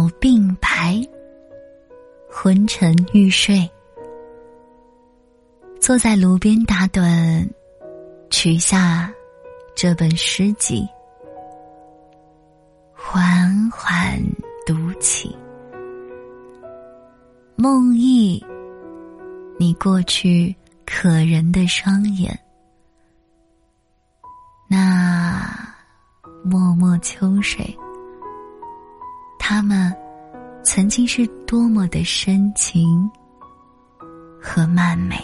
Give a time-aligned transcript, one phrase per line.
[0.00, 1.06] 脚鬓白，
[2.30, 3.68] 昏沉欲睡。
[5.78, 7.46] 坐在炉边打盹，
[8.30, 9.12] 取下
[9.74, 10.88] 这本诗集，
[12.94, 14.18] 缓缓
[14.64, 15.36] 读起。
[17.56, 18.42] 梦忆
[19.58, 20.56] 你过去
[20.86, 22.40] 可人的双眼，
[24.66, 25.44] 那
[26.42, 27.76] 脉脉秋水，
[29.52, 29.92] 他们
[30.62, 33.10] 曾经是多么的深情
[34.40, 35.16] 和曼美。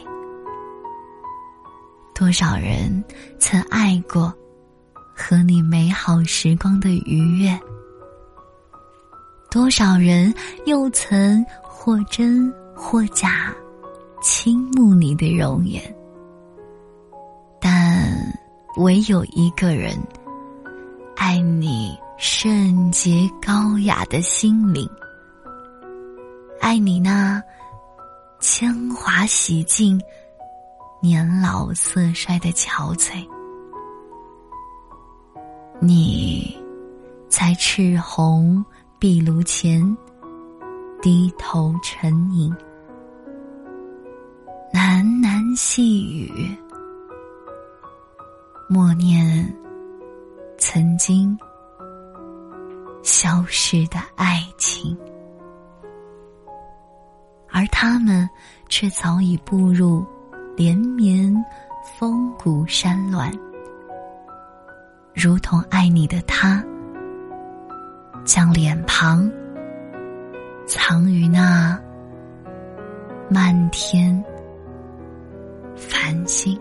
[2.12, 3.04] 多少人
[3.38, 4.34] 曾爱过
[5.14, 7.56] 和你美好时光的愉悦？
[9.48, 10.34] 多少人
[10.64, 13.54] 又曾或真或假
[14.20, 15.80] 倾慕你的容颜？
[17.60, 18.12] 但
[18.78, 19.96] 唯有一个人
[21.14, 24.88] 爱你圣洁高雅的心灵，
[26.60, 27.42] 爱你那
[28.40, 30.00] 铅华洗净。
[31.02, 33.24] 年老色衰的憔悴，
[35.78, 36.56] 你
[37.28, 38.64] 在赤红
[38.98, 39.96] 壁炉前
[41.02, 42.50] 低头沉吟，
[44.72, 46.50] 喃喃细语，
[48.68, 49.54] 默念
[50.58, 51.38] 曾经
[53.18, 54.94] 消失的爱情，
[57.50, 58.28] 而他们
[58.68, 60.04] 却早已步入。
[60.54, 61.34] 连绵
[61.98, 63.30] 风骨山峦，
[65.14, 66.62] 如同爱你的他，
[68.24, 69.30] 将脸庞
[70.66, 71.78] 藏于那
[73.28, 74.22] 漫天
[75.74, 76.58] 繁星。